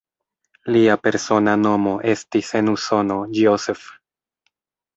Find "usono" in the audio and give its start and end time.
2.73-3.21